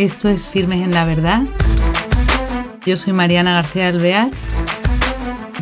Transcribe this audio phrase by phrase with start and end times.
[0.00, 1.42] Esto es Firmes en la Verdad.
[2.86, 4.30] Yo soy Mariana García Alvear.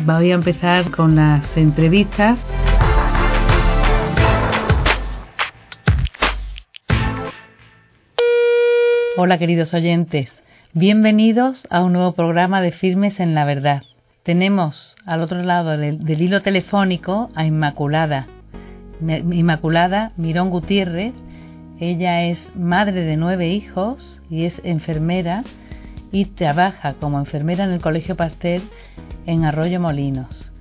[0.05, 2.39] Voy a empezar con las entrevistas.
[9.17, 10.29] Hola queridos oyentes,
[10.71, 13.83] bienvenidos a un nuevo programa de Firmes en la Verdad.
[14.23, 18.27] Tenemos al otro lado del, del hilo telefónico a Inmaculada.
[19.01, 21.13] Inmaculada Mirón Gutiérrez.
[21.79, 25.43] Ella es madre de nueve hijos y es enfermera
[26.11, 28.63] y trabaja como enfermera en el Colegio Pastel
[29.25, 30.51] en Arroyo Molinos.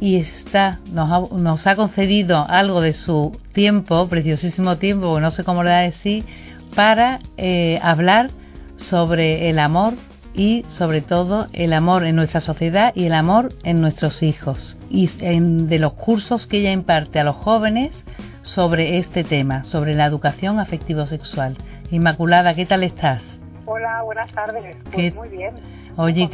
[0.00, 5.70] Y está, nos ha, concedido algo de su tiempo, preciosísimo tiempo, no sé cómo le
[5.70, 6.24] da a decir,
[6.74, 8.30] para eh, hablar
[8.76, 9.94] sobre el amor
[10.34, 15.08] y sobre todo el amor en nuestra sociedad y el amor en nuestros hijos y
[15.20, 17.92] en, de los cursos que ella imparte a los jóvenes
[18.44, 21.56] sobre este tema, sobre la educación afectivo-sexual.
[21.90, 23.22] Inmaculada, ¿qué tal estás?
[23.66, 24.76] Hola, buenas tardes.
[24.92, 25.54] Pues muy bien.
[25.96, 26.28] Oye,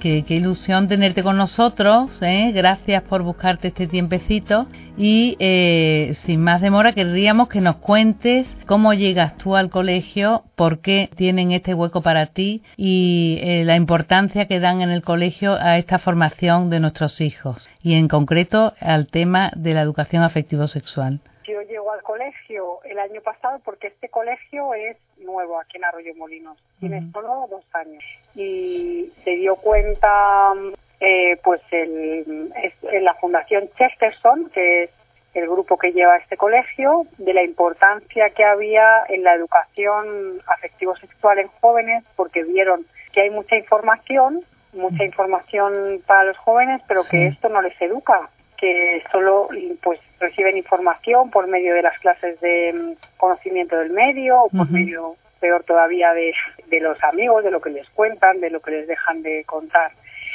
[0.00, 2.10] qué, ilusión tenerte con nosotros.
[2.20, 2.52] ¿eh?
[2.52, 4.66] Gracias por buscarte este tiempecito.
[4.96, 10.80] Y eh, sin más demora, querríamos que nos cuentes cómo llegas tú al colegio, por
[10.80, 15.54] qué tienen este hueco para ti y eh, la importancia que dan en el colegio
[15.54, 21.20] a esta formación de nuestros hijos y en concreto al tema de la educación afectivo-sexual
[21.48, 26.14] yo llego al colegio el año pasado porque este colegio es nuevo aquí en Arroyo
[26.14, 28.04] Molinos, tiene solo dos años.
[28.34, 30.52] Y se dio cuenta
[31.00, 34.90] eh, pues el, en la Fundación Chesterton, que es
[35.34, 41.38] el grupo que lleva este colegio, de la importancia que había en la educación afectivo-sexual
[41.38, 47.28] en jóvenes porque vieron que hay mucha información, mucha información para los jóvenes, pero que
[47.28, 49.48] esto no les educa que solo
[49.82, 54.70] pues reciben información por medio de las clases de mm, conocimiento del medio o por
[54.70, 56.34] medio peor todavía de,
[56.66, 59.92] de, los amigos, de lo que les cuentan, de lo que les dejan de contar.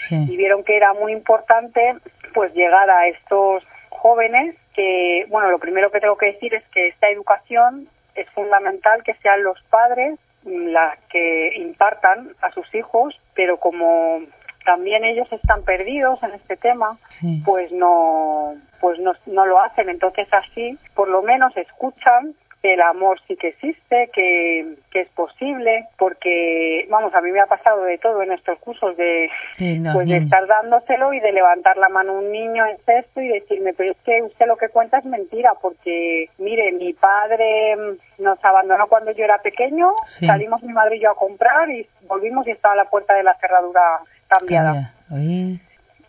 [0.09, 1.95] Y vieron que era muy importante
[2.34, 6.88] pues llegar a estos jóvenes que, bueno, lo primero que tengo que decir es que
[6.88, 13.57] esta educación es fundamental que sean los padres las que impartan a sus hijos, pero
[13.57, 14.22] como
[14.63, 16.97] también ellos están perdidos en este tema,
[17.46, 19.90] pues no, pues no, no lo hacen.
[19.90, 25.09] Entonces así, por lo menos escuchan que el amor sí que existe, que, que, es
[25.09, 30.07] posible, porque, vamos, a mí me ha pasado de todo en estos cursos, de, pues
[30.07, 33.73] de estar dándoselo y de levantar la mano a un niño en sexto y decirme,
[33.73, 37.75] pero es que usted lo que cuenta es mentira, porque, mire, mi padre
[38.18, 42.47] nos abandonó cuando yo era pequeño, salimos mi madre y yo a comprar y volvimos
[42.47, 44.00] y estaba la puerta de la cerradura
[44.39, 44.94] cambiada.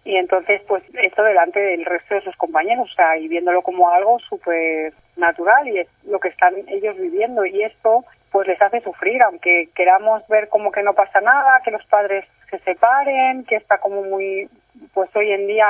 [0.05, 3.91] Y entonces, pues, esto delante del resto de sus compañeros, o sea, y viéndolo como
[3.91, 7.47] algo súper natural y es lo que están ellos viviendo.
[7.47, 11.71] Y esto, pues, les hace sufrir, aunque queramos ver como que no pasa nada, que
[11.71, 14.49] los padres se separen, que está como muy,
[14.93, 15.67] pues, hoy en día,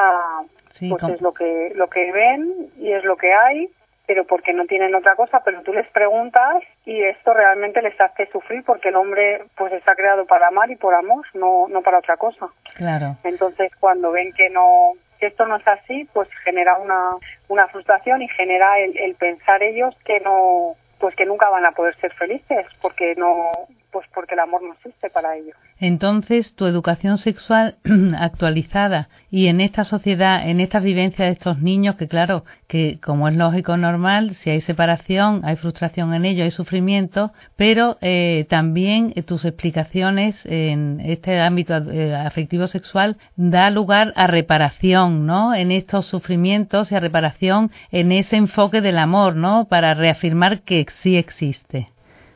[0.88, 3.70] pues, es lo que, lo que ven y es lo que hay
[4.06, 8.26] pero porque no tienen otra cosa, pero tú les preguntas y esto realmente les hace
[8.26, 11.98] sufrir porque el hombre pues está creado para amar y por amor, no, no para
[11.98, 12.48] otra cosa.
[12.74, 13.16] Claro.
[13.24, 17.12] Entonces cuando ven que no que esto no es así, pues genera una,
[17.48, 21.72] una frustración y genera el, el pensar ellos que no pues que nunca van a
[21.72, 23.50] poder ser felices porque no
[23.94, 25.54] pues porque el amor no existe para ellos.
[25.78, 27.76] Entonces, tu educación sexual
[28.18, 33.28] actualizada y en esta sociedad, en esta vivencia de estos niños, que claro, que como
[33.28, 39.12] es lógico normal, si hay separación, hay frustración en ello, hay sufrimiento, pero eh, también
[39.14, 45.54] eh, tus explicaciones en este ámbito eh, afectivo sexual da lugar a reparación, ¿no?
[45.54, 49.66] En estos sufrimientos y a reparación en ese enfoque del amor, ¿no?
[49.66, 51.93] Para reafirmar que sí existe.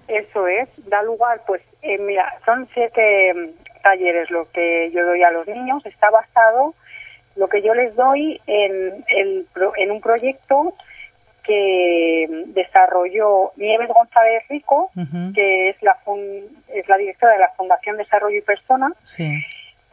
[0.09, 5.23] Eso es, da lugar, pues, eh, mira, son siete mm, talleres lo que yo doy
[5.23, 6.75] a los niños, está basado
[7.37, 9.47] lo que yo les doy en, el,
[9.77, 10.75] en un proyecto
[11.45, 14.91] que desarrolló Nieves González Rico,
[15.35, 15.97] que es la,
[16.69, 18.93] es la directora de la Fundación Desarrollo y Persona,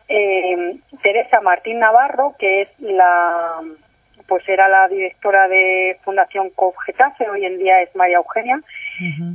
[0.07, 3.62] eh, Teresa Martín Navarro, que es la
[4.27, 8.59] pues era la directora de Fundación Cogetace, hoy en día es María Eugenia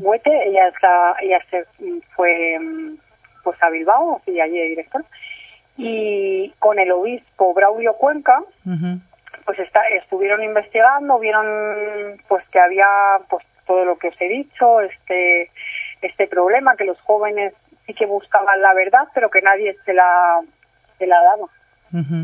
[0.00, 0.74] Huete, ella, es
[1.22, 1.64] ella se
[2.14, 2.58] fue
[3.42, 5.04] pues a Bilbao, y allí de directora,
[5.76, 8.42] y con el obispo Braulio Cuenca,
[9.44, 12.86] pues está, estuvieron investigando, vieron pues que había
[13.28, 15.50] pues todo lo que os he dicho, este,
[16.02, 17.54] este problema, que los jóvenes
[17.86, 20.40] sí que buscaban la verdad, pero que nadie se la,
[20.98, 21.46] se la daba.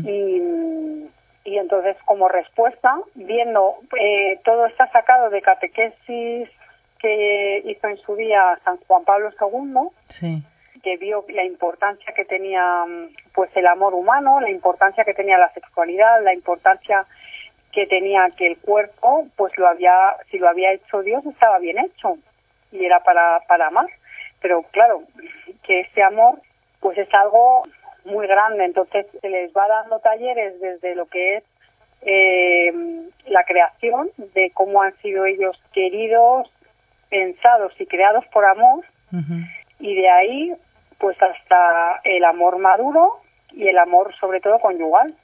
[0.09, 1.09] Y
[1.47, 6.49] y entonces como respuesta, viendo eh, todo está sacado de catequesis
[6.99, 9.89] que hizo en su día San Juan Pablo II,
[10.19, 10.43] Sí.
[10.83, 15.37] que vio la importancia que tenía mm, pues el amor humano, la importancia que tenía
[15.37, 17.05] la sexualidad, la importancia
[17.71, 21.77] que tenía que el cuerpo, pues lo había, si lo había hecho Dios, estaba bien
[21.79, 22.17] hecho
[22.71, 23.87] y era para, para amar.
[24.41, 25.03] Pero claro,
[25.63, 26.39] que ese amor,
[26.79, 27.63] pues es algo
[28.05, 28.65] muy grande.
[28.65, 31.43] Entonces se les va dando talleres desde lo que es
[32.01, 32.71] eh,
[33.27, 36.49] la creación, de cómo han sido ellos queridos,
[37.09, 38.85] pensados y creados por amor,
[39.79, 40.53] y de ahí,
[40.97, 43.21] pues hasta el amor maduro
[43.51, 45.15] y el amor sobre todo conyugal.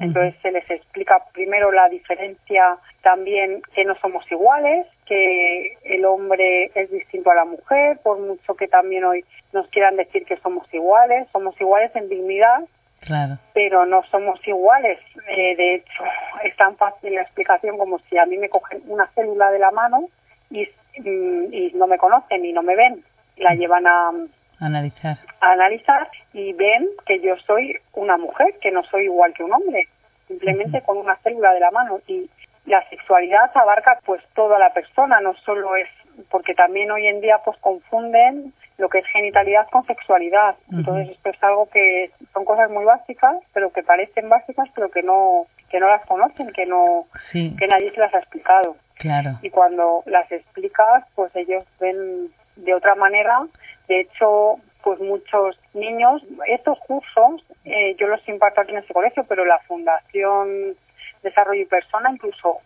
[0.00, 6.70] Entonces se les explica primero la diferencia también que no somos iguales, que el hombre
[6.74, 10.66] es distinto a la mujer, por mucho que también hoy nos quieran decir que somos
[10.74, 12.62] iguales, somos iguales en dignidad,
[13.00, 13.38] Claro.
[13.52, 14.98] pero no somos iguales.
[15.28, 16.02] Eh, de hecho,
[16.44, 19.70] es tan fácil la explicación como si a mí me cogen una célula de la
[19.70, 20.08] mano
[20.50, 23.02] y, y no me conocen y no me ven.
[23.36, 24.12] La llevan a,
[24.60, 25.18] Analizar.
[25.40, 29.52] a analizar y ven que yo soy una mujer, que no soy igual que un
[29.52, 29.88] hombre,
[30.28, 32.00] simplemente con una célula de la mano.
[32.06, 32.30] Y
[32.66, 35.88] la sexualidad abarca pues toda la persona, no solo es,
[36.30, 40.56] porque también hoy en día pues confunden lo que es genitalidad con sexualidad.
[40.72, 45.02] Entonces esto es algo que son cosas muy básicas, pero que parecen básicas, pero que
[45.02, 49.38] no que no las conocen, que no Sí, que nadie se las ha explicado claro.
[49.42, 53.46] y cuando las explicas, pues ellos ven de otra manera.
[53.88, 59.24] De hecho, pues muchos niños, estos cursos, eh, yo los imparto aquí en este colegio,
[59.28, 60.76] pero la Fundación
[61.22, 62.58] Desarrollo y Persona incluso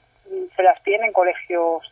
[0.56, 1.82] se las piden en colegios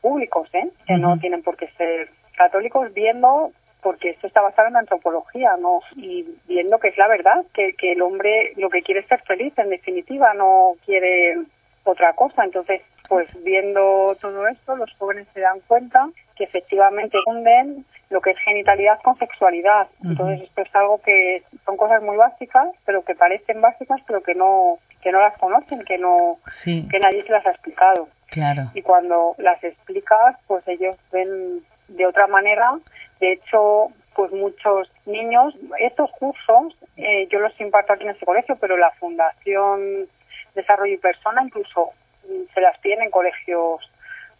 [0.00, 0.68] públicos, ¿eh?
[0.86, 5.56] que no tienen por qué ser católicos, viendo porque esto está basado en la antropología,
[5.58, 5.80] ¿no?
[5.96, 9.22] Y viendo que es la verdad, que, que el hombre lo que quiere es ser
[9.22, 11.38] feliz, en definitiva, no quiere
[11.84, 12.44] otra cosa.
[12.44, 18.30] Entonces, pues viendo todo esto, los jóvenes se dan cuenta que efectivamente funden lo que
[18.30, 19.88] es genitalidad con sexualidad.
[20.04, 24.36] Entonces, esto es algo que son cosas muy básicas, pero que parecen básicas, pero que
[24.36, 28.70] no que no las conocen, que no Sí, que nadie se las ha explicado claro.
[28.74, 32.78] y cuando las explicas, pues ellos ven de otra manera.
[33.18, 38.56] De hecho, pues muchos niños, estos cursos, eh, yo los imparto aquí en este colegio,
[38.60, 40.06] pero la Fundación
[40.54, 41.90] Desarrollo y Persona incluso
[42.54, 43.80] se las piden en colegios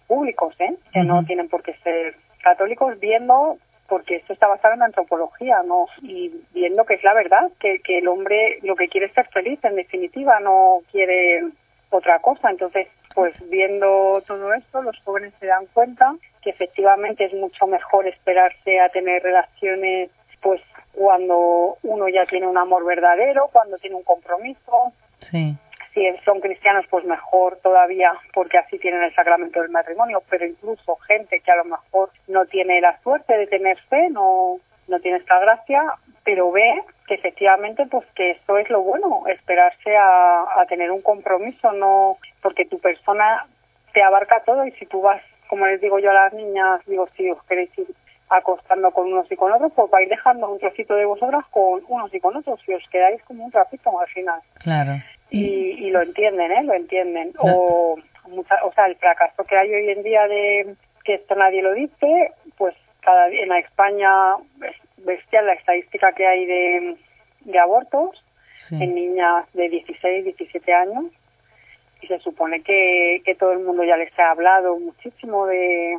[0.07, 0.75] públicos, ¿eh?
[0.93, 3.59] que no tienen por qué ser católicos, viendo
[3.89, 5.87] porque esto está basado en antropología, ¿no?
[6.03, 9.27] Y viendo que es la verdad, que, que el hombre lo que quiere es ser
[9.29, 11.43] feliz, en definitiva, no quiere
[11.91, 12.51] otra cosa.
[12.51, 18.07] Entonces, pues viendo todo esto, los jóvenes se dan cuenta que efectivamente es mucho mejor
[18.07, 20.11] esperarse a tener relaciones,
[20.41, 20.61] pues
[20.93, 24.93] cuando uno ya tiene un amor verdadero, cuando tiene un compromiso.
[25.19, 25.57] Sí,
[25.95, 30.23] Si son cristianos, pues mejor todavía, porque así tienen el sacramento del matrimonio.
[30.31, 34.59] Pero incluso gente que a lo mejor no tiene la suerte de tener fe, no,
[34.91, 35.83] no tiene esta gracia,
[36.25, 41.73] pero ve que efectivamente pues que esto es lo bueno, esperarse a, tener un compromiso,
[41.73, 43.47] no porque tu persona
[43.93, 47.09] te abarca todo y si tú vas, como les digo yo a las niñas, digo,
[47.17, 47.89] si os queréis ir
[48.29, 52.15] acostando con unos y con otros, pues vais dejando un trocito de vosotras con unos
[52.15, 54.93] y con otros y os quedáis como un trapito al final claro.
[55.31, 56.63] Y, y lo entienden, ¿eh?
[56.65, 57.33] Lo entienden.
[57.39, 57.97] O,
[58.29, 61.73] mucha- o sea, el fracaso que hay hoy en día de que esto nadie lo
[61.73, 64.11] dice, pues cada en España
[64.67, 66.97] es bestial la estadística que hay de,
[67.41, 68.23] de abortos
[68.69, 68.77] Sí.
[68.81, 71.07] en niñas de 16, 17 años
[72.03, 75.99] y se supone que, que todo el mundo ya les ha hablado muchísimo de...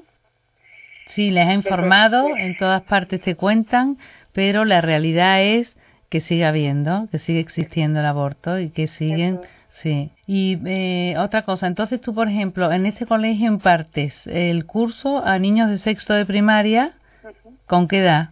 [1.08, 3.98] Sí, les ha informado, en todas partes te cuentan,
[4.32, 5.76] pero la realidad es
[6.12, 9.50] que sigue habiendo, que sigue existiendo el aborto y que siguen, Eso
[9.82, 10.12] sí.
[10.28, 15.40] Y eh, otra cosa, entonces tú, por ejemplo, en este colegio impartes el curso a
[15.40, 16.92] niños de sexto de primaria,
[17.24, 17.56] Ujú.
[17.66, 18.30] ¿con qué edad?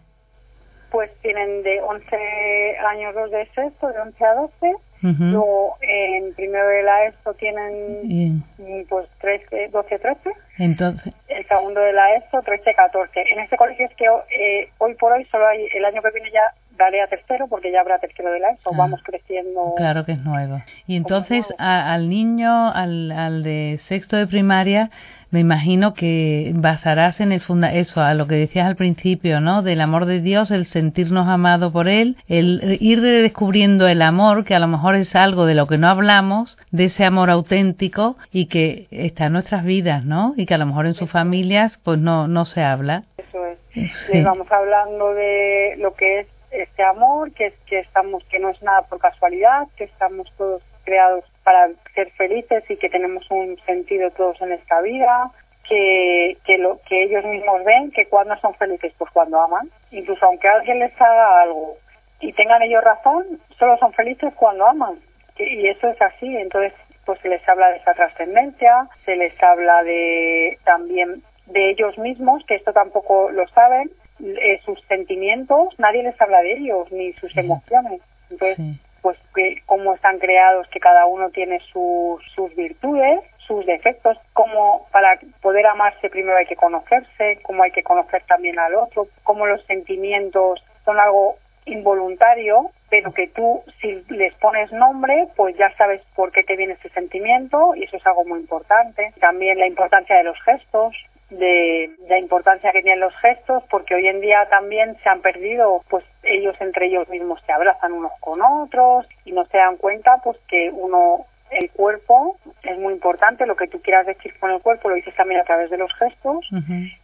[0.90, 4.74] Pues tienen de 11 años los de sexto, de 11 a 12.
[5.02, 5.24] Ujú.
[5.24, 7.72] Luego en primero de la ESO tienen
[8.06, 8.42] Bien.
[8.58, 10.30] mm, pues 13, 12, 13.
[10.58, 13.22] Entonces, El segundo de la ESO 13, 14.
[13.32, 16.30] En este colegio es que eh, hoy por hoy solo hay, el año que viene
[16.32, 16.42] ya
[16.82, 18.70] a tercero porque ya habrá tercero de la ESO.
[18.72, 18.76] Ah.
[18.76, 19.74] Vamos creciendo.
[19.76, 20.62] claro que es nuevo.
[20.86, 24.90] Y entonces a- al niño, al, al de sexto de primaria,
[25.32, 29.62] me imagino que basarás en el funda eso, a lo que decías al principio, ¿no?
[29.62, 34.56] Del amor de Dios, el sentirnos amado por Él, el ir descubriendo el amor, que
[34.56, 38.46] a lo mejor es algo de lo que no hablamos, de ese amor auténtico y
[38.46, 40.34] que está en nuestras vidas, ¿no?
[40.36, 43.04] Y que a lo mejor en sus familias pues no, no se habla.
[43.16, 43.58] Eso es.
[44.06, 44.14] Sí.
[44.14, 48.62] Les vamos hablando de lo que es este amor, que que estamos, que no es
[48.62, 54.10] nada por casualidad, que estamos todos creados para ser felices y que tenemos un sentido
[54.10, 55.30] todos en esta vida,
[55.68, 59.70] que, que, lo, que ellos mismos ven que cuando son felices, pues cuando aman.
[59.90, 61.76] Incluso aunque alguien les haga algo
[62.20, 64.98] y tengan ellos razón, solo son felices cuando aman.
[65.38, 66.36] Y eso es así.
[66.36, 66.74] Entonces,
[67.06, 72.44] pues se les habla de esa trascendencia, se les habla de también de ellos mismos,
[72.46, 73.90] que esto tampoco lo saben,
[74.22, 78.00] eh, sus sentimientos, nadie les habla de ellos, ni sus emociones.
[78.30, 78.58] Entonces,
[79.02, 84.86] pues que cómo están creados, que cada uno tiene sus, sus virtudes, sus defectos, cómo
[84.92, 89.46] para poder amarse primero hay que conocerse, cómo hay que conocer también al otro, cómo
[89.46, 91.36] los sentimientos son algo
[91.66, 96.74] involuntario, pero que tú si les pones nombre, pues ya sabes por qué te viene
[96.74, 99.12] ese sentimiento y eso es algo muy importante.
[99.20, 100.94] También la importancia de los gestos,
[101.30, 105.82] de la importancia que tienen los gestos, porque hoy en día también se han perdido,
[105.88, 110.20] pues ellos entre ellos mismos se abrazan unos con otros y no se dan cuenta,
[110.22, 114.60] pues que uno el cuerpo es muy importante, lo que tú quieras decir con el
[114.60, 116.46] cuerpo lo dices también a través de los gestos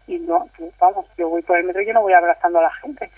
[0.07, 2.63] y no, pues, vamos, yo voy por el metro y yo no voy abrazando a
[2.63, 3.11] la gente.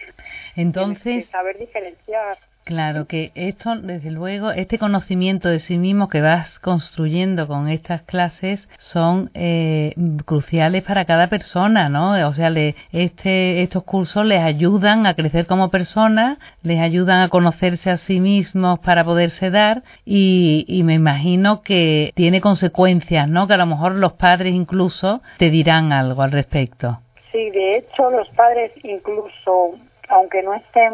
[0.57, 2.39] Entonces, saber diferenciar
[2.69, 8.03] Claro, que esto, desde luego, este conocimiento de sí mismo que vas construyendo con estas
[8.03, 9.95] clases son eh,
[10.27, 12.11] cruciales para cada persona, ¿no?
[12.29, 17.31] O sea, le, este, estos cursos les ayudan a crecer como personas, les ayudan a
[17.31, 23.49] conocerse a sí mismos para poderse dar y, y me imagino que tiene consecuencias, ¿no?
[23.49, 26.99] Que a lo mejor los padres incluso te dirán algo al respecto.
[27.33, 29.79] Sí, de hecho, los padres incluso,
[30.11, 30.93] aunque no estén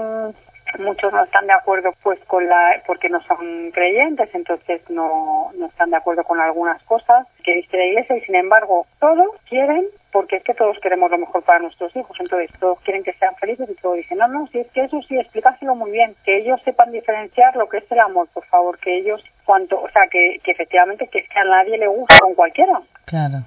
[0.78, 5.66] muchos no están de acuerdo pues con la porque no son creyentes entonces no, no
[5.66, 9.86] están de acuerdo con algunas cosas que dice la iglesia y sin embargo todos quieren
[10.12, 13.34] porque es que todos queremos lo mejor para nuestros hijos entonces todos quieren que sean
[13.36, 16.38] felices y todos dicen no no si es que eso sí explícaselo muy bien que
[16.38, 20.06] ellos sepan diferenciar lo que es el amor por favor que ellos cuanto o sea
[20.10, 23.44] que, que efectivamente que, a nadie le gusta con cualquiera claro.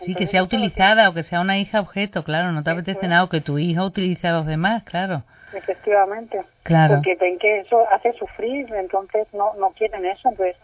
[0.00, 3.24] Sí, que sea utilizada o que sea una hija objeto, claro, no te apetece nada
[3.24, 5.22] o que tu hija utilice a los demás, claro.
[5.52, 6.42] Efectivamente.
[6.62, 6.96] Claro.
[6.96, 10.28] Porque ven que eso hace sufrir, entonces no, no quieren eso.
[10.28, 10.56] Entonces,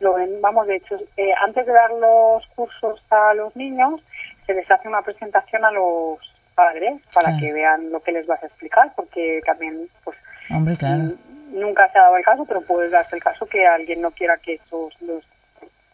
[0.00, 4.00] lo ven, vamos, de hecho, eh, antes de dar los cursos a los niños,
[4.46, 6.18] se les hace una presentación a los
[6.54, 10.16] padres para que vean lo que les vas a explicar, porque también, pues,
[10.50, 11.14] Hombre, claro.
[11.50, 14.36] nunca se ha dado el caso, pero puede darse el caso que alguien no quiera
[14.36, 15.24] que esos, los,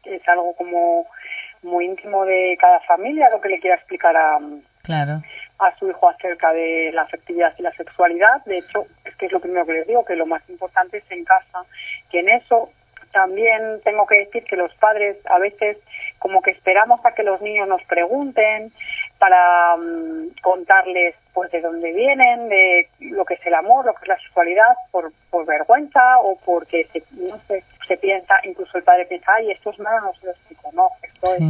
[0.04, 1.06] es algo como
[1.62, 4.38] muy íntimo de cada familia, lo que le quiera explicar a,
[4.82, 5.22] claro
[5.60, 8.44] a su hijo acerca de la afectividad y la sexualidad.
[8.46, 11.10] De hecho, es que es lo primero que les digo, que lo más importante es
[11.10, 11.64] en casa,
[12.10, 12.70] que en eso
[13.12, 15.78] también tengo que decir que los padres a veces
[16.18, 18.72] como que esperamos a que los niños nos pregunten
[19.18, 24.02] para mm, contarles pues de dónde vienen, de lo que es el amor, lo que
[24.02, 28.84] es la sexualidad, por, por vergüenza o porque se, no sé, se piensa, incluso el
[28.84, 31.42] padre piensa, ay, esto es malo, no se lo explico, no, esto es...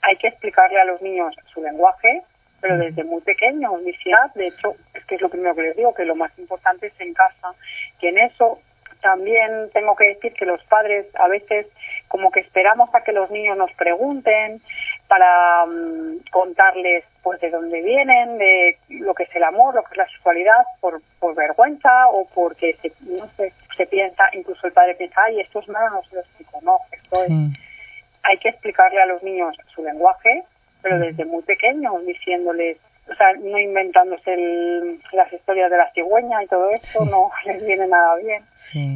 [0.00, 2.22] Hay que explicarle a los niños su lenguaje,
[2.60, 3.72] pero desde muy pequeños,
[4.02, 6.88] ciudad, de hecho, es que es lo primero que les digo, que lo más importante
[6.88, 7.54] es en casa,
[8.00, 8.60] que en eso
[9.00, 11.66] también tengo que decir que los padres a veces
[12.08, 14.60] como que esperamos a que los niños nos pregunten
[15.06, 19.92] para mm, contarles pues de dónde vienen, de lo que es el amor, lo que
[19.92, 24.72] es la sexualidad, por, por vergüenza o porque se, no sé, se piensa, incluso el
[24.72, 27.30] padre piensa, ay, esto es malo, no se lo explico, no, esto es,
[28.22, 30.42] hay que explicarle a los niños su lenguaje,
[30.88, 32.78] pero desde muy pequeños, diciéndoles,
[33.10, 37.86] o sea, no inventándose las historias de la cigüeña y todo esto, no les viene
[37.86, 38.42] nada bien,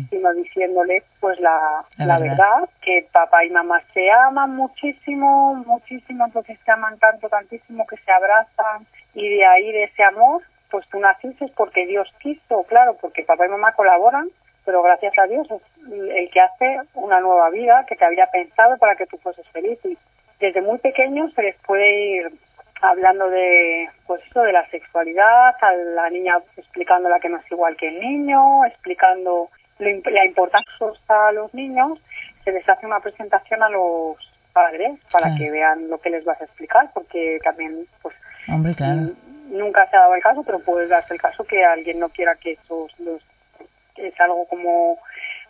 [0.08, 2.68] sino diciéndoles pues la, la, verdad.
[2.80, 8.10] que papá y mamá se aman muchísimo, muchísimo, entonces se aman tanto, tantísimo que se
[8.10, 13.24] abrazan y de ahí de ese amor, pues tú naciste porque Dios quiso, claro, porque
[13.24, 14.28] papá y mamá colaboran,
[14.64, 18.78] pero gracias a Dios es el que hace una nueva vida que te había pensado
[18.78, 19.98] para que tú fueses feliz y
[20.42, 22.32] desde muy pequeños se les puede ir
[22.82, 27.76] hablando de pues eso de la sexualidad a la niña explicándola que no es igual
[27.76, 31.98] que el niño explicando la importancia a los niños
[32.44, 34.16] se les hace una presentación a los
[34.52, 38.16] padres para que vean lo que les vas a explicar porque también pues
[39.48, 42.34] nunca se ha dado el caso pero puede darse el caso que alguien no quiera
[42.34, 43.22] que esos los
[43.96, 44.98] es algo como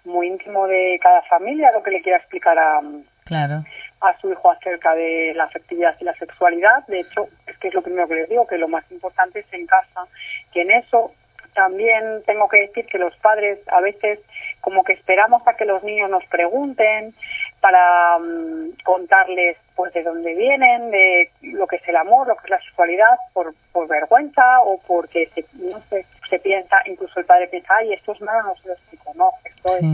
[0.05, 2.83] muy íntimo de cada familia lo que le quiera explicar a
[3.25, 3.65] claro
[4.03, 6.87] a su hijo acerca de la afectividad y la sexualidad.
[6.89, 9.53] De hecho, es que es lo primero que les digo, que lo más importante es
[9.53, 10.07] en casa,
[10.53, 11.13] que en eso
[11.55, 14.21] también tengo que decir que los padres a veces
[14.61, 17.15] como que esperamos a que los niños nos pregunten
[17.61, 22.45] para mm, contarles pues de dónde vienen, de lo que es el amor, lo que
[22.45, 27.27] es la sexualidad, por, por vergüenza o porque se, no sé, se piensa, incluso el
[27.27, 29.85] padre piensa, ay, esto es malo, no se lo explico, no, esto es...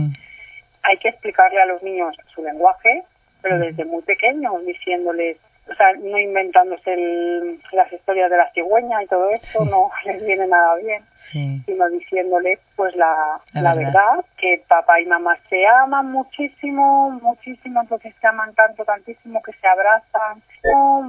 [0.81, 3.03] Hay que explicarle a los niños su lenguaje,
[3.41, 5.37] pero desde muy pequeños, diciéndoles,
[5.69, 10.25] o sea, no inventándose el, las historias de la cigüeña y todo esto, no les
[10.25, 11.03] viene nada bien,
[11.65, 14.25] sino diciéndole pues la, la, verdad.
[14.37, 19.67] que papá y mamá se aman muchísimo, muchísimo, entonces se aman tanto, tantísimo que se
[19.67, 20.41] abrazan,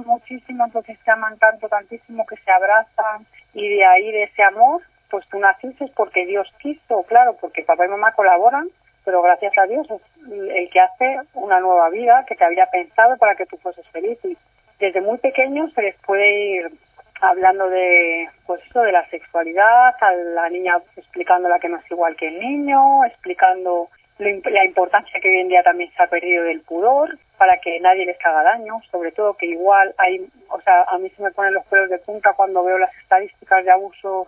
[0.05, 4.81] muchísimo, entonces se aman tanto, tantísimo que se abrazan, y de ahí de ese amor,
[5.09, 8.69] pues tú naciste porque Dios quiso, claro, porque papá y mamá colaboran,
[9.03, 13.17] pero gracias a Dios es el que hace una nueva vida que te había pensado
[13.17, 14.17] para que tú fueses feliz.
[14.23, 14.37] Y
[14.79, 16.71] desde muy pequeños se les puede ir
[17.21, 22.15] hablando de pues eso de la sexualidad, a la niña explicándola que no es igual
[22.15, 26.61] que el niño, explicando la importancia que hoy en día también se ha perdido del
[26.61, 30.97] pudor para que nadie les haga daño, sobre todo que igual hay, o sea, a
[30.99, 34.27] mí se me ponen los pelos de punta cuando veo las estadísticas de abusos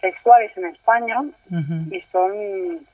[0.00, 1.22] sexuales en España
[1.90, 2.86] y son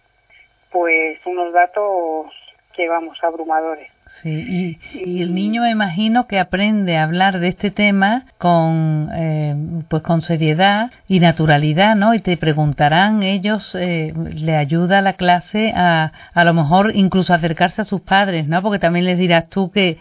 [0.75, 2.27] pues unos datos
[2.75, 3.89] que vamos abrumadores.
[4.21, 9.55] Sí, y, el niño me imagino que aprende a hablar de este tema con, eh,
[9.89, 12.13] pues con seriedad y naturalidad, ¿no?
[12.13, 17.35] Y te preguntarán ellos, eh, le ayuda a la clase a, a lo mejor incluso
[17.35, 18.61] acercarse a sus padres, ¿no?
[18.61, 19.99] Porque también les dirás tú que,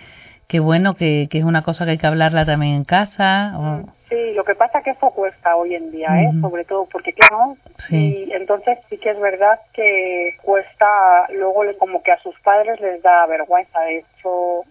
[0.53, 3.53] que bueno, que, que es una cosa que hay que hablarla también en casa.
[3.57, 3.89] O...
[4.07, 6.29] Sí, lo que pasa es que eso cuesta hoy en día, ¿eh?
[6.41, 7.57] sobre todo porque, claro,
[7.89, 10.86] y entonces sí que es verdad que cuesta,
[11.33, 13.79] luego como que a sus padres les da vergüenza.
[13.79, 14.62] De hecho,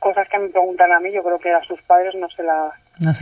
[0.00, 2.72] cosas que me preguntan a mí, yo creo que a sus padres no se las
[2.98, 3.12] no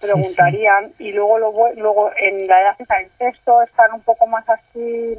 [0.00, 0.92] preguntarían.
[0.98, 5.18] Y luego, luego, luego en la edad de sexto están un poco más así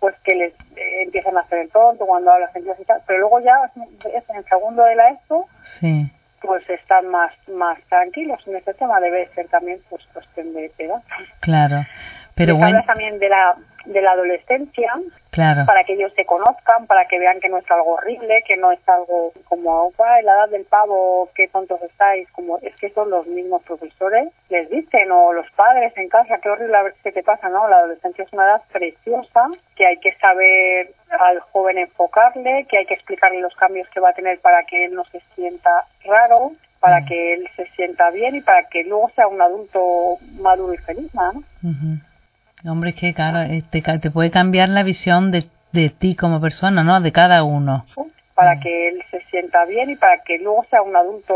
[0.00, 3.20] pues que les eh, empiezan a hacer el tonto cuando hablas en y tal, pero
[3.20, 5.46] luego ya en el segundo de la ESO
[5.80, 6.10] sí.
[6.40, 9.00] pues están más más tranquilos en este tema.
[9.00, 11.02] Debe ser también pues cuestión de edad
[11.40, 11.84] claro
[12.34, 14.92] pero bueno también de la de la adolescencia
[15.30, 15.66] claro.
[15.66, 18.72] para que ellos se conozcan para que vean que no es algo horrible que no
[18.72, 23.26] es algo como la edad del pavo qué tontos estáis como es que son los
[23.26, 27.22] mismos profesores les dicen o los padres en casa qué horrible a ver qué te
[27.22, 32.66] pasa no la adolescencia es una edad preciosa que hay que saber al joven enfocarle
[32.68, 35.20] que hay que explicarle los cambios que va a tener para que él no se
[35.34, 37.06] sienta raro para mm.
[37.06, 41.14] que él se sienta bien y para que luego sea un adulto maduro y feliz
[41.14, 41.32] ¿no?
[42.66, 46.82] Hombre, es que claro, te, te puede cambiar la visión de, de ti como persona,
[46.82, 47.00] ¿no?
[47.00, 47.84] De cada uno.
[48.34, 51.34] Para que él se sienta bien y para que luego sea un adulto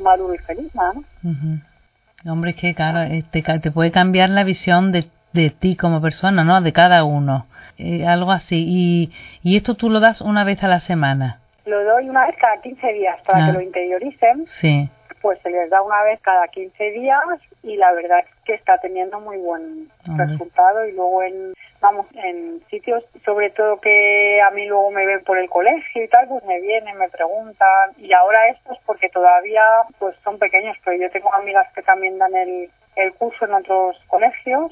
[0.00, 2.32] maduro y feliz, ¿no?
[2.32, 6.44] Hombre, es que claro, te, te puede cambiar la visión de, de ti como persona,
[6.44, 6.60] ¿no?
[6.60, 7.46] De cada uno.
[7.76, 8.64] Eh, algo así.
[8.68, 11.40] Y, y esto tú lo das una vez a la semana.
[11.66, 13.52] Lo doy una vez cada 15 días para que ah.
[13.54, 14.46] lo interioricen.
[14.46, 14.88] Sí
[15.20, 17.20] pues se les da una vez cada 15 días
[17.62, 22.62] y la verdad es que está teniendo muy buen resultado y luego en vamos en
[22.68, 26.44] sitios sobre todo que a mí luego me ven por el colegio y tal pues
[26.44, 29.62] me vienen me preguntan y ahora esto es porque todavía
[29.98, 33.96] pues son pequeños pero yo tengo amigas que también dan el, el curso en otros
[34.08, 34.70] colegios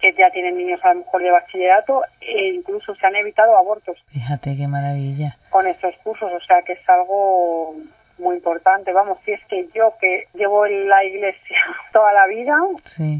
[0.00, 3.98] que ya tienen niños a lo mejor de bachillerato e incluso se han evitado abortos.
[4.12, 5.36] Fíjate qué maravilla.
[5.50, 7.74] Con estos cursos, o sea que es algo
[8.18, 8.92] muy importante.
[8.92, 11.58] Vamos, si es que yo que llevo en la iglesia
[11.92, 12.56] toda la vida,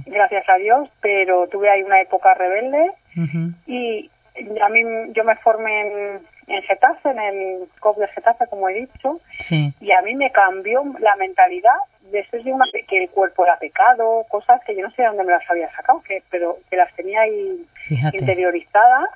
[0.07, 2.93] gracias a Dios, pero tuve ahí una época rebelde
[3.67, 4.11] y
[4.63, 4.83] a mí
[5.13, 9.21] yo me formé en, en Getafe, en el COP de Getafe, como he dicho,
[9.81, 11.77] y a mí me cambió la mentalidad
[12.11, 15.09] de eso de una, que el cuerpo era pecado, cosas que yo no sé de
[15.09, 17.67] dónde me las había sacado, que pero que las tenía ahí
[18.13, 19.11] interiorizadas.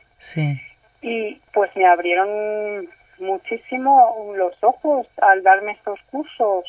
[1.00, 2.88] Y pues me abrieron
[3.22, 6.64] muchísimo los ojos al darme estos cursos.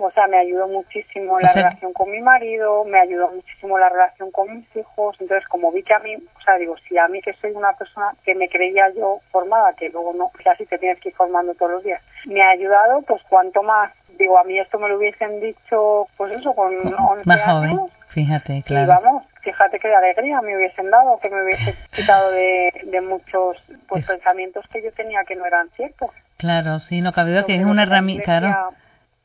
[0.00, 4.30] o sea, me ayudó muchísimo la relación con mi marido, me ayudó muchísimo la relación
[4.30, 5.16] con mis hijos.
[5.20, 7.72] Entonces, como vi que a mí, o sea, digo, si a mí que soy una
[7.74, 11.14] persona que me creía yo formada, que luego no, que así te tienes que ir
[11.14, 14.88] formando todos los días, me ha ayudado, pues cuanto más, digo, a mí esto me
[14.88, 17.90] lo hubiesen dicho, pues eso, con 11 años.
[18.08, 18.84] Fíjate, claro.
[18.84, 23.56] Y vamos, fíjate qué alegría me hubiesen dado, que me hubiese quitado de, de muchos
[23.88, 26.10] pues, pensamientos que yo tenía que no eran ciertos.
[26.36, 28.70] Claro, sí, no cabe duda que es una herramienta,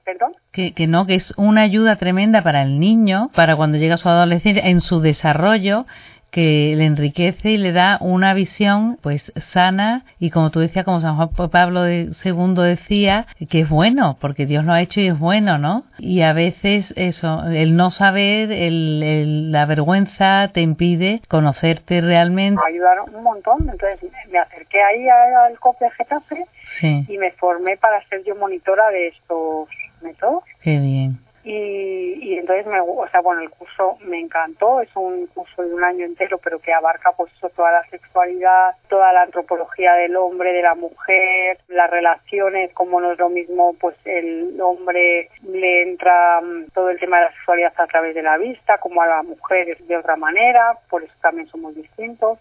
[0.03, 0.33] ¿Perdón?
[0.51, 3.97] Que, que no, que es una ayuda tremenda para el niño, para cuando llega a
[3.97, 5.85] su adolescencia, en su desarrollo,
[6.31, 11.01] que le enriquece y le da una visión pues sana y como tú decías, como
[11.01, 15.19] San Juan Pablo II decía, que es bueno, porque Dios lo ha hecho y es
[15.19, 15.83] bueno, ¿no?
[15.99, 22.61] Y a veces eso, el no saber, el, la vergüenza te impide conocerte realmente.
[22.65, 23.99] Me ayudaron un montón, entonces
[24.31, 26.45] me acerqué ahí al COP de Getafe
[26.81, 29.67] y me formé para ser yo monitora de estos
[30.01, 30.43] métodos.
[30.61, 31.19] Qué bien.
[31.43, 35.73] Y, y entonces me o sea bueno el curso me encantó es un curso de
[35.73, 40.53] un año entero pero que abarca pues toda la sexualidad toda la antropología del hombre
[40.53, 46.41] de la mujer las relaciones como no es lo mismo pues el hombre le entra
[46.41, 49.23] mm, todo el tema de la sexualidad a través de la vista como a la
[49.23, 52.37] mujer es de otra manera por eso también somos distintos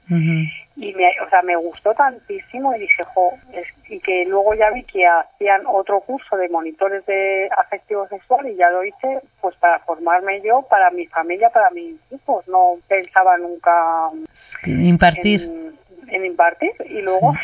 [0.81, 3.35] y me o sea me gustó tantísimo y dije jo
[3.89, 8.57] y que luego ya vi que hacían otro curso de monitores de afectivo sexual y
[8.57, 8.81] ya lo
[9.43, 12.49] pues para formarme yo, para mi familia, para mis hijos.
[12.49, 14.09] No pensaba nunca
[14.65, 15.43] impartir.
[16.09, 17.35] En, impartir y luego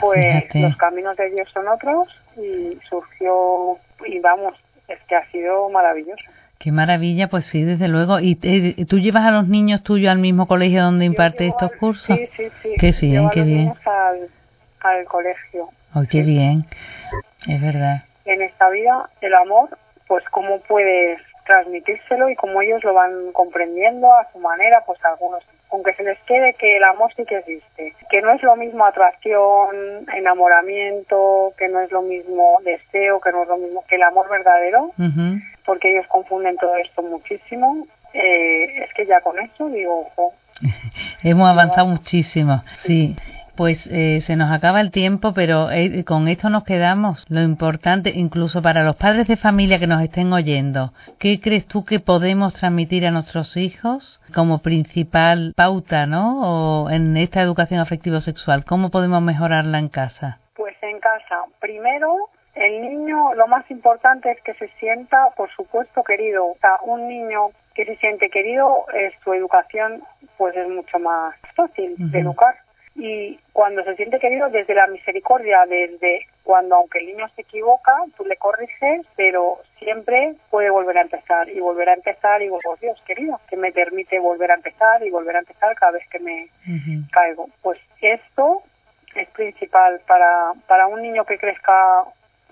[0.00, 4.54] pues los caminos de Dios son otros y surgió y vamos,
[4.86, 6.24] es que ha sido maravilloso.
[6.60, 8.20] Qué maravilla, pues sí, desde luego.
[8.20, 8.34] ¿Y
[8.84, 12.14] tú llevas a los niños tuyos al mismo colegio donde imparte estos cursos?
[12.14, 12.74] Sí, sí, sí.
[12.78, 13.72] Qué bien, qué bien.
[13.86, 14.28] Al,
[14.80, 15.70] al colegio.
[15.94, 16.66] Oh, qué bien.
[17.48, 18.04] Es verdad.
[18.26, 19.70] En esta vida el amor
[20.06, 25.42] pues cómo puedes transmitírselo y cómo ellos lo van comprendiendo a su manera, pues algunos,
[25.72, 28.84] aunque se les quede que el amor sí que existe, que no es lo mismo
[28.84, 34.02] atracción, enamoramiento, que no es lo mismo deseo, que no es lo mismo que el
[34.02, 34.92] amor verdadero,
[35.70, 37.86] porque ellos confunden todo esto muchísimo.
[38.12, 40.34] Eh, es que ya con eso digo, ojo.
[41.22, 43.14] Hemos avanzado muchísimo, sí.
[43.54, 47.24] Pues eh, se nos acaba el tiempo, pero eh, con esto nos quedamos.
[47.28, 51.84] Lo importante, incluso para los padres de familia que nos estén oyendo, ¿qué crees tú
[51.84, 56.40] que podemos transmitir a nuestros hijos como principal pauta, ¿no?
[56.40, 60.40] O en esta educación afectivo-sexual, ¿cómo podemos mejorarla en casa?
[60.56, 62.30] Pues en casa, primero
[62.60, 66.46] el niño, lo más importante es que se sienta, por supuesto, querido.
[66.46, 70.02] O sea, un niño que se siente querido, es, su educación
[70.36, 72.54] pues es mucho más fácil de educar
[72.94, 77.92] y cuando se siente querido desde la misericordia, desde cuando aunque el niño se equivoca,
[78.16, 82.66] tú le corriges, pero siempre puede volver a empezar y volver a empezar y volver,
[82.66, 86.06] oh, Dios querido, que me permite volver a empezar y volver a empezar cada vez
[86.08, 86.48] que me
[87.12, 87.48] caigo.
[87.62, 88.62] Pues esto
[89.14, 92.04] es principal para, para un niño que crezca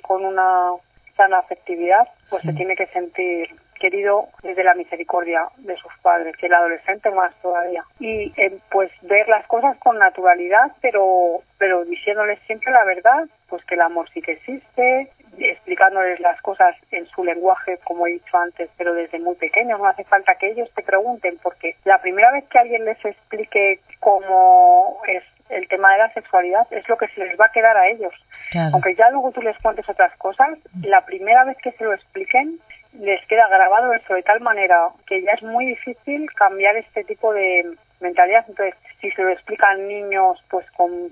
[0.08, 0.72] con una
[1.16, 6.46] sana afectividad, pues se tiene que sentir querido desde la misericordia de sus padres, que
[6.46, 7.84] el adolescente más todavía.
[8.00, 13.64] Y eh, pues ver las cosas con naturalidad, pero, pero diciéndoles siempre la verdad, pues
[13.66, 18.36] que el amor sí que existe, explicándoles las cosas en su lenguaje, como he dicho
[18.36, 19.78] antes, pero desde muy pequeños.
[19.78, 23.80] No hace falta que ellos te pregunten, porque la primera vez que alguien les explique
[24.00, 27.76] cómo es el tema de la sexualidad es lo que se les va a quedar
[27.76, 28.12] a ellos.
[28.72, 32.58] Aunque ya luego tú les cuentes otras cosas, la primera vez que se lo expliquen
[32.94, 37.32] les queda grabado eso de tal manera que ya es muy difícil cambiar este tipo
[37.32, 38.44] de mentalidad.
[38.48, 41.10] Entonces, si se lo explican niños, pues con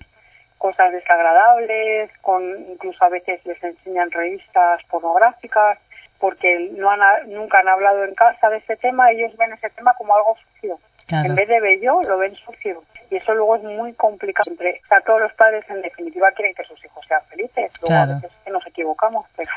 [0.58, 5.78] cosas desagradables, con incluso a veces les enseñan revistas pornográficas,
[6.18, 9.94] porque no han, nunca han hablado en casa de ese tema, ellos ven ese tema
[9.94, 10.78] como algo sucio.
[11.08, 12.82] En vez de bello, lo ven sucio.
[13.10, 14.50] Y eso luego es muy complicado.
[14.52, 17.70] o sea, todos los padres en definitiva quieren que sus hijos sean felices.
[17.80, 19.50] Luego a veces que nos equivocamos, pero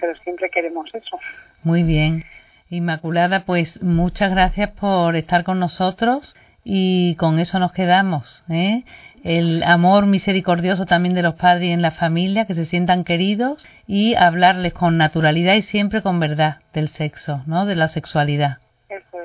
[0.00, 1.18] pero siempre queremos eso.
[1.62, 2.24] Muy bien.
[2.70, 8.44] Inmaculada, pues muchas gracias por estar con nosotros y con eso nos quedamos.
[8.48, 8.84] ¿eh?
[9.24, 13.66] El amor misericordioso también de los padres y en la familia, que se sientan queridos
[13.86, 17.66] y hablarles con naturalidad y siempre con verdad del sexo, ¿no?
[17.66, 18.58] de la sexualidad.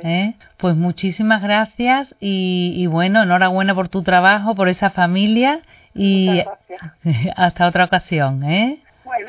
[0.04, 0.34] ¿Eh?
[0.58, 5.62] Pues muchísimas gracias y, y, bueno, enhorabuena por tu trabajo, por esa familia
[5.94, 6.44] y
[7.36, 8.44] hasta otra ocasión.
[8.44, 8.80] ¿eh?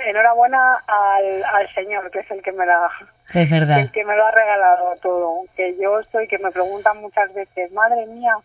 [0.07, 2.89] enhorabuena al, al Señor, que es el que me la,
[3.35, 3.81] es verdad.
[3.81, 5.43] el que me lo ha regalado todo.
[5.57, 8.37] Que yo soy, que me preguntan muchas veces, madre mía,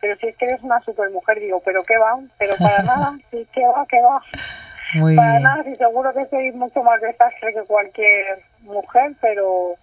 [0.00, 3.46] pero si es que eres una supermujer, digo, pero qué va, pero para nada, sí,
[3.52, 4.22] qué va, qué va.
[4.94, 9.74] Muy para nada, sí, seguro que soy mucho más desastre que cualquier mujer, pero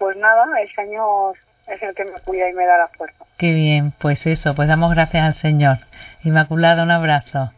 [0.00, 1.36] pues nada, el Señor
[1.68, 3.22] es el que me cuida y me da la fuerza.
[3.36, 5.76] Qué bien, pues eso, pues damos gracias al Señor.
[6.24, 7.52] Inmaculada, un abrazo.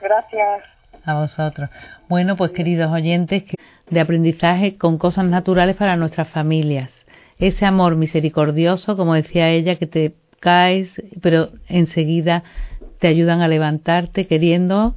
[0.00, 0.62] Gracias
[1.04, 1.68] a vosotros.
[2.08, 3.44] Bueno, pues queridos oyentes,
[3.90, 6.90] de aprendizaje con cosas naturales para nuestras familias.
[7.38, 12.42] Ese amor misericordioso, como decía ella, que te caes, pero enseguida
[13.00, 14.96] te ayudan a levantarte queriendo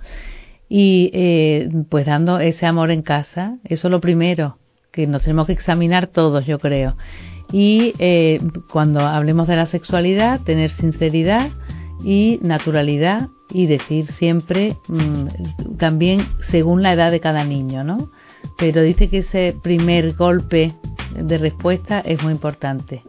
[0.70, 3.58] y eh, pues dando ese amor en casa.
[3.66, 4.58] Eso es lo primero,
[4.96, 6.96] que nos tenemos que examinar todos, yo creo.
[7.52, 8.40] Y eh,
[8.72, 11.52] cuando hablemos de la sexualidad, tener sinceridad
[12.04, 18.10] y naturalidad y decir siempre mm, también según la edad de cada niño, ¿no?
[18.58, 20.74] Pero dice que ese primer golpe
[21.14, 23.04] de respuesta es muy importante.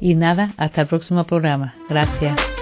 [0.00, 1.76] Y nada, hasta el próximo programa.
[1.88, 2.59] Gracias.